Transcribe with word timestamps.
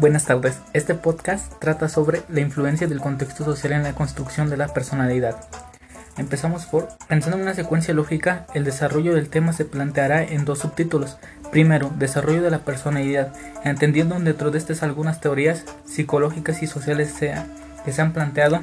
Buenas 0.00 0.24
tardes. 0.24 0.58
Este 0.72 0.94
podcast 0.94 1.52
trata 1.58 1.90
sobre 1.90 2.22
la 2.30 2.40
influencia 2.40 2.86
del 2.86 3.00
contexto 3.00 3.44
social 3.44 3.72
en 3.72 3.82
la 3.82 3.92
construcción 3.92 4.48
de 4.48 4.56
la 4.56 4.68
personalidad. 4.68 5.46
Empezamos 6.16 6.64
por, 6.64 6.88
pensando 7.06 7.36
en 7.36 7.42
una 7.42 7.52
secuencia 7.52 7.92
lógica, 7.92 8.46
el 8.54 8.64
desarrollo 8.64 9.14
del 9.14 9.28
tema 9.28 9.52
se 9.52 9.66
planteará 9.66 10.24
en 10.24 10.46
dos 10.46 10.60
subtítulos. 10.60 11.18
Primero, 11.50 11.92
desarrollo 11.98 12.40
de 12.40 12.50
la 12.50 12.60
personalidad, 12.60 13.34
entendiendo 13.62 14.18
dentro 14.18 14.50
de 14.50 14.56
estas 14.56 14.82
algunas 14.82 15.20
teorías 15.20 15.66
psicológicas 15.84 16.62
y 16.62 16.66
sociales 16.66 17.12
que 17.84 17.92
se 17.92 18.00
han 18.00 18.14
planteado 18.14 18.60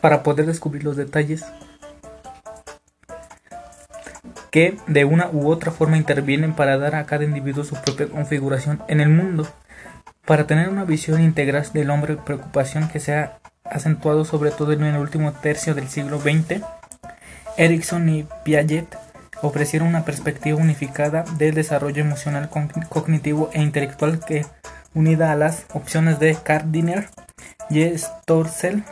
para 0.00 0.24
poder 0.24 0.46
descubrir 0.46 0.82
los 0.82 0.96
detalles 0.96 1.44
que 4.50 4.76
de 4.86 5.04
una 5.04 5.28
u 5.30 5.48
otra 5.48 5.72
forma 5.72 5.96
intervienen 5.96 6.54
para 6.54 6.78
dar 6.78 6.94
a 6.94 7.06
cada 7.06 7.24
individuo 7.24 7.64
su 7.64 7.76
propia 7.76 8.08
configuración 8.08 8.82
en 8.88 9.00
el 9.00 9.08
mundo. 9.08 9.46
Para 10.24 10.46
tener 10.46 10.68
una 10.68 10.84
visión 10.84 11.22
integral 11.22 11.66
del 11.72 11.90
hombre, 11.90 12.16
preocupación 12.16 12.88
que 12.88 13.00
se 13.00 13.14
ha 13.14 13.38
acentuado 13.64 14.24
sobre 14.24 14.50
todo 14.50 14.72
en 14.72 14.84
el 14.84 14.96
último 14.96 15.32
tercio 15.32 15.74
del 15.74 15.88
siglo 15.88 16.20
XX, 16.20 16.62
Erickson 17.56 18.08
y 18.08 18.26
Piaget 18.44 18.96
ofrecieron 19.42 19.88
una 19.88 20.04
perspectiva 20.04 20.58
unificada 20.58 21.24
del 21.36 21.54
desarrollo 21.54 22.02
emocional, 22.02 22.50
cognitivo 22.88 23.50
e 23.52 23.62
intelectual 23.62 24.20
que, 24.24 24.46
unida 24.94 25.32
a 25.32 25.36
las 25.36 25.66
opciones 25.72 26.18
de 26.18 26.36
Gardiner, 26.44 27.08
J. 27.70 27.98
Storsel, 27.98 28.84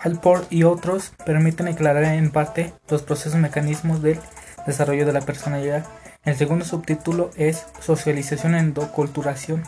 Alport 0.00 0.52
y 0.52 0.64
otros, 0.64 1.12
permiten 1.24 1.68
aclarar 1.68 2.04
en 2.04 2.30
parte 2.30 2.72
los 2.88 3.02
procesos 3.02 3.38
mecanismos 3.38 4.02
del 4.02 4.18
desarrollo 4.66 5.06
de 5.06 5.12
la 5.12 5.20
personalidad. 5.20 5.84
El 6.24 6.36
segundo 6.36 6.64
subtítulo 6.64 7.30
es 7.36 7.66
Socialización 7.80 8.54
endoculturación. 8.54 9.64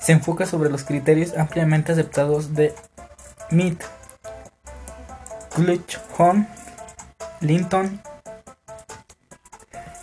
Se 0.00 0.12
enfoca 0.12 0.46
sobre 0.46 0.70
los 0.70 0.84
criterios 0.84 1.36
ampliamente 1.36 1.92
aceptados 1.92 2.54
de 2.54 2.74
Mead, 3.50 3.76
Clutch, 5.54 5.98
Linton, 7.40 8.00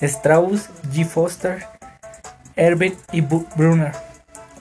Strauss, 0.02 0.70
G. 0.92 1.06
Foster, 1.06 1.66
Herbert 2.56 2.98
y 3.12 3.22
Brunner. 3.22 3.94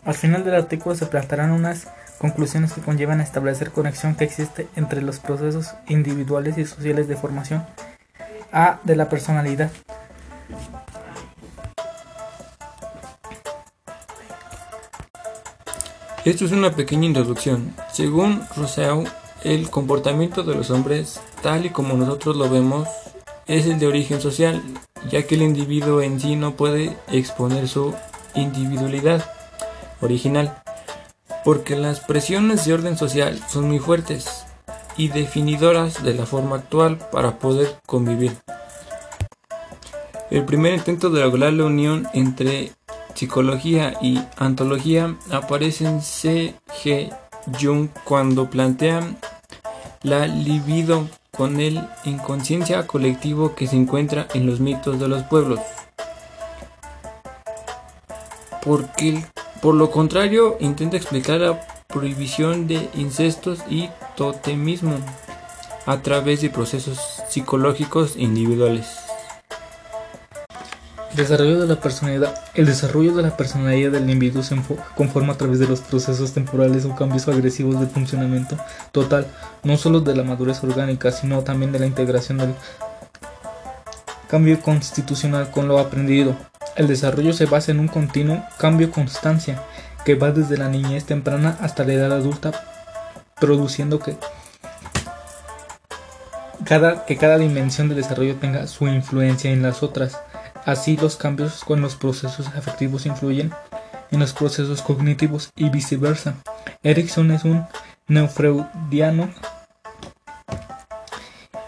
Al 0.05 0.15
final 0.15 0.45
del 0.45 0.55
artículo 0.55 0.95
se 0.95 1.07
plantearán 1.07 1.51
unas 1.51 1.89
conclusiones 2.19 2.73
que 2.73 2.81
conllevan 2.81 3.21
a 3.21 3.25
establecer 3.25 3.71
conexión 3.71 4.15
que 4.15 4.25
existe 4.25 4.67
entre 4.77 5.03
los 5.03 5.19
procesos 5.19 5.75
individuales 5.89 6.57
y 6.57 6.65
sociales 6.65 7.07
de 7.07 7.17
formación 7.17 7.67
a 8.55 8.81
de 8.85 8.97
la 8.97 9.09
personalidad. 9.09 9.71
Esto 16.25 16.47
es 16.47 16.53
una 16.53 16.71
pequeña 16.75 17.05
introducción. 17.05 17.75
Según 17.93 18.41
Rousseau, 18.57 19.05
el 19.43 19.69
comportamiento 19.69 20.43
de 20.43 20.55
los 20.55 20.71
hombres, 20.71 21.21
tal 21.43 21.67
y 21.67 21.71
como 21.71 21.95
nosotros 21.95 22.37
lo 22.37 22.49
vemos, 22.49 22.89
es 23.47 23.67
el 23.67 23.79
de 23.79 23.89
origen 23.89 24.23
social, 24.23 24.63
ya 25.11 25.27
que 25.27 25.35
el 25.35 25.43
individuo 25.43 26.01
en 26.01 26.19
sí 26.19 26.35
no 26.37 26.57
puede 26.57 26.97
exponer 27.09 27.69
su 27.69 27.93
individualidad 28.35 29.23
original, 30.01 30.63
porque 31.45 31.77
las 31.77 32.01
presiones 32.01 32.65
de 32.65 32.73
orden 32.73 32.97
social 32.97 33.39
son 33.51 33.69
muy 33.69 33.79
fuertes 33.79 34.47
y 34.97 35.09
definidoras 35.09 36.03
de 36.03 36.15
la 36.15 36.25
forma 36.25 36.57
actual 36.57 36.97
para 37.13 37.39
poder 37.39 37.77
convivir. 37.85 38.44
El 40.35 40.45
primer 40.45 40.75
intento 40.75 41.11
de 41.11 41.21
lograr 41.21 41.53
la 41.53 41.65
unión 41.65 42.09
entre 42.13 42.73
psicología 43.15 43.95
y 44.03 44.21
antología 44.37 45.15
aparece 45.31 45.87
en 45.87 46.03
C. 46.03 46.57
G. 46.83 47.17
Jung 47.63 47.89
cuando 48.03 48.51
plantea 48.51 49.15
la 50.03 50.27
libido 50.27 51.09
con 51.31 51.61
el 51.61 51.81
inconsciencia 52.03 52.85
colectivo 52.89 53.55
que 53.55 53.69
se 53.69 53.77
encuentra 53.77 54.27
en 54.35 54.47
los 54.47 54.59
mitos 54.59 54.99
de 54.99 55.07
los 55.07 55.23
pueblos. 55.23 55.61
Porque 58.61 59.25
por 59.63 59.77
lo 59.77 59.93
contrario 59.93 60.57
intenta 60.59 60.97
explicar 60.97 61.43
la 61.43 61.65
prohibición 61.87 62.67
de 62.67 62.89
incestos 62.95 63.61
y 63.71 63.89
totemismo 64.17 64.97
a 65.87 66.03
través 66.03 66.41
de 66.41 66.51
procesos 66.51 66.99
psicológicos 67.29 68.17
individuales. 68.17 69.04
Desarrollo 71.17 71.61
de 71.61 71.69
la 71.69 71.81
personalidad. 71.81 72.35
El 72.55 72.67
desarrollo 72.67 73.15
de 73.15 73.23
la 73.23 73.37
personalidad 73.37 73.93
del 73.93 74.11
individuo 74.11 74.43
se 74.43 74.57
conforma 74.97 75.35
a 75.35 75.37
través 75.37 75.61
de 75.61 75.69
los 75.69 75.81
procesos 75.81 76.33
temporales 76.33 76.85
o 76.85 76.97
cambios 76.97 77.29
agresivos 77.29 77.79
de 77.79 77.87
funcionamiento 77.87 78.57
total, 78.91 79.29
no 79.63 79.77
solo 79.77 80.01
de 80.01 80.17
la 80.17 80.25
madurez 80.25 80.65
orgánica, 80.65 81.13
sino 81.13 81.43
también 81.43 81.71
de 81.71 81.79
la 81.79 81.87
integración 81.87 82.39
del 82.39 82.55
cambio 84.29 84.61
constitucional 84.61 85.53
con 85.53 85.69
lo 85.69 85.79
aprendido. 85.79 86.35
El 86.75 86.89
desarrollo 86.89 87.33
se 87.33 87.47
basa 87.47 87.71
en 87.71 87.79
un 87.79 87.87
continuo 87.87 88.43
cambio 88.59 88.91
constancia 88.91 89.63
que 90.05 90.17
va 90.17 90.33
desde 90.33 90.59
la 90.59 90.69
niñez 90.69 91.05
temprana 91.05 91.57
hasta 91.61 91.85
la 91.85 91.93
edad 91.93 92.13
adulta, 92.13 92.51
produciendo 93.39 94.01
que 94.01 94.17
cada, 96.65 97.05
que 97.05 97.17
cada 97.17 97.39
dimensión 97.39 97.89
del 97.89 97.99
desarrollo 97.99 98.35
tenga 98.35 98.67
su 98.67 98.89
influencia 98.89 99.53
en 99.53 99.63
las 99.63 99.85
otras. 99.85 100.19
Así 100.65 100.97
los 100.97 101.17
cambios 101.17 101.63
con 101.65 101.81
los 101.81 101.97
procesos 101.97 102.47
afectivos 102.49 103.07
influyen 103.07 103.53
en 104.11 104.21
los 104.21 104.33
procesos 104.33 104.81
cognitivos 104.81 105.51
y 105.57 105.69
viceversa. 105.69 106.37
Erickson 106.83 107.31
es 107.33 107.45
un 107.45 107.67
neofreudiano 108.09 109.31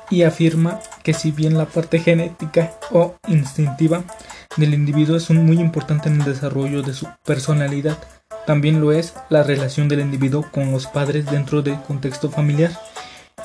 y 0.08 0.22
afirma 0.22 0.80
que 1.02 1.12
si 1.12 1.30
bien 1.30 1.58
la 1.58 1.66
parte 1.66 1.98
genética 1.98 2.72
o 2.90 3.16
instintiva 3.28 4.04
del 4.56 4.72
individuo 4.74 5.16
es 5.16 5.28
muy 5.30 5.58
importante 5.58 6.08
en 6.08 6.20
el 6.20 6.26
desarrollo 6.26 6.82
de 6.82 6.94
su 6.94 7.06
personalidad, 7.24 7.98
también 8.46 8.80
lo 8.80 8.92
es 8.92 9.14
la 9.28 9.42
relación 9.42 9.88
del 9.88 10.00
individuo 10.00 10.46
con 10.52 10.70
los 10.70 10.86
padres 10.86 11.26
dentro 11.26 11.62
del 11.62 11.80
contexto 11.82 12.30
familiar 12.30 12.70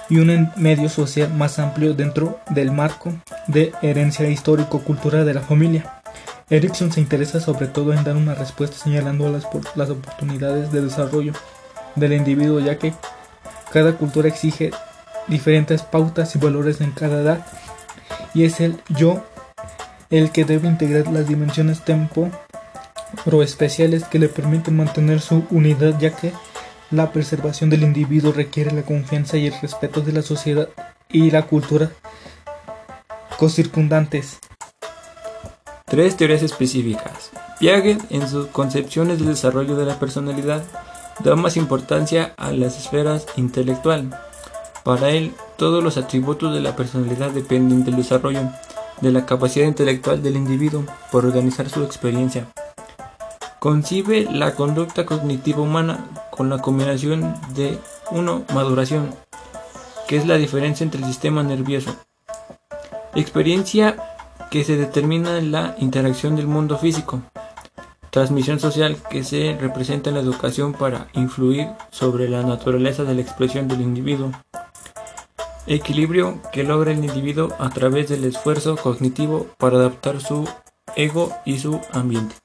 y 0.09 0.19
un 0.19 0.51
medio 0.55 0.89
social 0.89 1.33
más 1.33 1.59
amplio 1.59 1.93
dentro 1.93 2.39
del 2.49 2.71
marco 2.71 3.13
de 3.51 3.73
herencia 3.81 4.27
histórico-cultural 4.27 5.25
de 5.25 5.33
la 5.33 5.41
familia. 5.41 6.01
Erickson 6.49 6.91
se 6.91 6.99
interesa 6.99 7.39
sobre 7.39 7.67
todo 7.67 7.93
en 7.93 8.03
dar 8.03 8.17
una 8.17 8.35
respuesta 8.35 8.77
señalando 8.77 9.29
las, 9.29 9.45
oportunidades 9.89 10.71
de 10.71 10.81
desarrollo 10.81 11.33
del 11.95 12.13
individuo 12.13 12.59
ya 12.59 12.77
que 12.77 12.93
cada 13.71 13.93
cultura 13.93 14.27
exige 14.27 14.71
diferentes 15.27 15.81
pautas 15.81 16.35
y 16.35 16.39
valores 16.39 16.81
en 16.81 16.91
cada 16.91 17.21
edad 17.21 17.45
y 18.33 18.43
es 18.43 18.59
el 18.59 18.81
yo 18.89 19.23
el 20.09 20.31
que 20.31 20.43
debe 20.43 20.67
integrar 20.67 21.07
las 21.07 21.27
dimensiones 21.27 21.85
tempo 21.85 22.29
especiales 23.43 24.03
que 24.03 24.19
le 24.19 24.27
permiten 24.27 24.75
mantener 24.75 25.21
su 25.21 25.45
unidad 25.51 25.97
ya 25.99 26.15
que 26.15 26.33
la 26.91 27.11
preservación 27.11 27.69
del 27.69 27.83
individuo 27.83 28.33
requiere 28.33 28.71
la 28.71 28.81
confianza 28.81 29.37
y 29.37 29.47
el 29.47 29.53
respeto 29.61 30.01
de 30.01 30.11
la 30.11 30.21
sociedad 30.21 30.67
y 31.09 31.31
la 31.31 31.43
cultura 31.43 31.91
circundantes. 33.49 34.39
Tres 35.85 36.15
teorías 36.15 36.43
específicas. 36.43 37.31
Piaget, 37.59 37.99
en 38.09 38.27
sus 38.27 38.47
concepciones 38.47 39.19
del 39.19 39.27
desarrollo 39.27 39.75
de 39.75 39.85
la 39.85 39.99
personalidad, 39.99 40.63
da 41.23 41.35
más 41.35 41.57
importancia 41.57 42.33
a 42.37 42.51
las 42.51 42.77
esferas 42.77 43.25
intelectual. 43.35 44.09
Para 44.83 45.09
él, 45.09 45.33
todos 45.57 45.83
los 45.83 45.97
atributos 45.97 46.53
de 46.53 46.61
la 46.61 46.75
personalidad 46.75 47.31
dependen 47.31 47.83
del 47.83 47.97
desarrollo 47.97 48.41
de 49.01 49.11
la 49.11 49.25
capacidad 49.25 49.67
intelectual 49.67 50.23
del 50.23 50.35
individuo 50.35 50.85
por 51.11 51.25
organizar 51.25 51.69
su 51.69 51.83
experiencia. 51.83 52.47
Concibe 53.59 54.27
la 54.31 54.55
conducta 54.55 55.05
cognitiva 55.05 55.61
humana 55.61 56.05
con 56.31 56.49
la 56.49 56.59
combinación 56.59 57.35
de 57.53 57.77
1. 58.09 58.45
Maduración, 58.53 59.13
que 60.07 60.17
es 60.17 60.25
la 60.25 60.37
diferencia 60.37 60.83
entre 60.83 61.01
el 61.01 61.07
sistema 61.07 61.43
nervioso. 61.43 61.95
Experiencia 63.13 63.97
que 64.49 64.63
se 64.63 64.77
determina 64.77 65.37
en 65.37 65.51
la 65.51 65.75
interacción 65.79 66.37
del 66.37 66.47
mundo 66.47 66.77
físico. 66.77 67.21
Transmisión 68.09 68.61
social 68.61 68.95
que 69.09 69.25
se 69.25 69.57
representa 69.59 70.09
en 70.09 70.15
la 70.15 70.21
educación 70.21 70.71
para 70.71 71.07
influir 71.13 71.67
sobre 71.89 72.29
la 72.29 72.43
naturaleza 72.43 73.03
de 73.03 73.13
la 73.15 73.21
expresión 73.21 73.67
del 73.67 73.81
individuo. 73.81 74.31
Equilibrio 75.67 76.39
que 76.53 76.63
logra 76.63 76.91
el 76.91 77.03
individuo 77.03 77.53
a 77.59 77.69
través 77.69 78.07
del 78.07 78.23
esfuerzo 78.23 78.77
cognitivo 78.77 79.47
para 79.57 79.75
adaptar 79.75 80.21
su 80.21 80.47
ego 80.95 81.33
y 81.45 81.59
su 81.59 81.81
ambiente. 81.91 82.35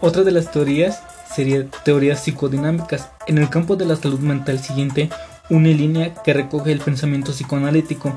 Otra 0.00 0.22
de 0.22 0.30
las 0.30 0.52
teorías 0.52 1.02
sería 1.34 1.68
teorías 1.84 2.22
psicodinámicas. 2.22 3.10
En 3.26 3.38
el 3.38 3.50
campo 3.50 3.74
de 3.74 3.84
la 3.84 3.96
salud 3.96 4.20
mental 4.20 4.60
siguiente, 4.60 5.10
una 5.50 5.68
línea 5.68 6.14
que 6.14 6.34
recoge 6.34 6.72
el 6.72 6.80
pensamiento 6.80 7.32
psicoanalítico 7.32 8.12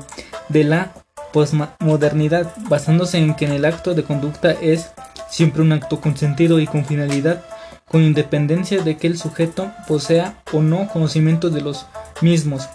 de 0.48 0.64
la 0.64 0.92
postmodernidad, 1.32 2.52
basándose 2.68 3.18
en 3.18 3.34
que 3.34 3.46
el 3.46 3.64
acto 3.64 3.94
de 3.94 4.04
conducta 4.04 4.52
es 4.52 4.90
siempre 5.30 5.62
un 5.62 5.72
acto 5.72 6.00
con 6.00 6.16
sentido 6.16 6.60
y 6.60 6.66
con 6.66 6.84
finalidad, 6.84 7.42
con 7.88 8.02
independencia 8.02 8.82
de 8.82 8.96
que 8.96 9.06
el 9.06 9.18
sujeto 9.18 9.72
posea 9.88 10.42
o 10.52 10.60
no 10.60 10.88
conocimiento 10.88 11.50
de 11.50 11.62
los 11.62 11.86
mismos. 12.20 12.68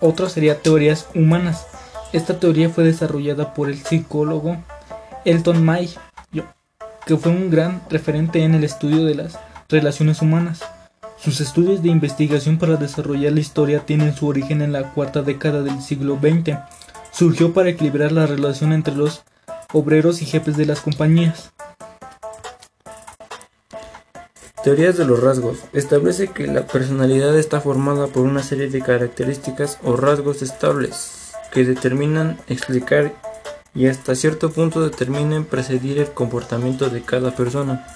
Otro 0.00 0.28
sería 0.28 0.60
teorías 0.60 1.06
humanas. 1.14 1.66
Esta 2.12 2.38
teoría 2.38 2.68
fue 2.68 2.84
desarrollada 2.84 3.54
por 3.54 3.68
el 3.68 3.78
psicólogo 3.78 4.56
Elton 5.24 5.64
May, 5.64 5.94
que 7.06 7.16
fue 7.16 7.32
un 7.32 7.50
gran 7.50 7.82
referente 7.90 8.42
en 8.42 8.54
el 8.54 8.64
estudio 8.64 9.04
de 9.04 9.14
las 9.14 9.38
relaciones 9.68 10.22
humanas. 10.22 10.62
Sus 11.16 11.40
estudios 11.40 11.82
de 11.82 11.88
investigación 11.88 12.58
para 12.58 12.76
desarrollar 12.76 13.32
la 13.32 13.40
historia 13.40 13.86
tienen 13.86 14.14
su 14.14 14.26
origen 14.26 14.62
en 14.62 14.72
la 14.72 14.92
cuarta 14.92 15.22
década 15.22 15.62
del 15.62 15.80
siglo 15.80 16.18
XX. 16.20 16.58
Surgió 17.12 17.52
para 17.52 17.70
equilibrar 17.70 18.12
la 18.12 18.26
relación 18.26 18.72
entre 18.72 18.94
los 18.94 19.22
obreros 19.72 20.22
y 20.22 20.26
jefes 20.26 20.56
de 20.56 20.66
las 20.66 20.80
compañías. 20.80 21.52
Teorías 24.62 24.96
de 24.96 25.04
los 25.04 25.22
rasgos. 25.22 25.58
Establece 25.72 26.28
que 26.28 26.46
la 26.46 26.66
personalidad 26.66 27.38
está 27.38 27.60
formada 27.60 28.06
por 28.06 28.22
una 28.22 28.42
serie 28.42 28.68
de 28.68 28.80
características 28.80 29.78
o 29.82 29.96
rasgos 29.96 30.42
estables 30.42 31.32
que 31.52 31.64
determinan, 31.64 32.38
explicar 32.48 33.12
y 33.74 33.88
hasta 33.88 34.14
cierto 34.14 34.50
punto 34.50 34.82
determinen 34.82 35.44
precedir 35.44 35.98
el 35.98 36.12
comportamiento 36.12 36.90
de 36.90 37.02
cada 37.02 37.34
persona. 37.34 37.86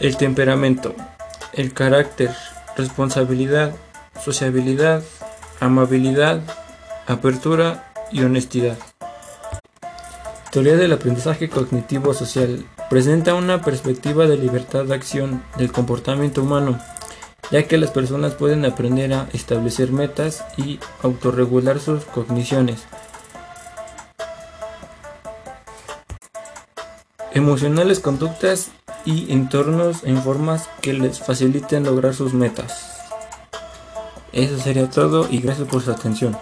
El 0.00 0.16
temperamento, 0.16 0.94
el 1.56 1.72
carácter, 1.72 2.30
responsabilidad, 2.76 3.74
sociabilidad, 4.22 5.02
amabilidad, 5.60 6.40
apertura 7.06 7.92
y 8.10 8.22
honestidad. 8.22 8.76
Teoría 10.50 10.76
del 10.76 10.92
aprendizaje 10.92 11.48
cognitivo 11.48 12.14
social 12.14 12.64
presenta 12.88 13.34
una 13.34 13.62
perspectiva 13.62 14.26
de 14.26 14.36
libertad 14.36 14.84
de 14.84 14.94
acción 14.94 15.42
del 15.56 15.72
comportamiento 15.72 16.42
humano, 16.42 16.78
ya 17.50 17.64
que 17.64 17.78
las 17.78 17.90
personas 17.90 18.34
pueden 18.34 18.64
aprender 18.64 19.12
a 19.14 19.28
establecer 19.32 19.90
metas 19.90 20.44
y 20.56 20.78
autorregular 21.02 21.80
sus 21.80 22.04
cogniciones. 22.04 22.84
Emocionales 27.32 27.98
conductas 27.98 28.70
y 29.04 29.32
entornos 29.32 30.04
en 30.04 30.22
formas 30.22 30.68
que 30.80 30.92
les 30.92 31.20
faciliten 31.20 31.84
lograr 31.84 32.14
sus 32.14 32.34
metas. 32.34 33.00
Eso 34.32 34.58
sería 34.58 34.90
todo 34.90 35.28
y 35.30 35.38
gracias 35.38 35.68
por 35.68 35.82
su 35.82 35.90
atención. 35.90 36.36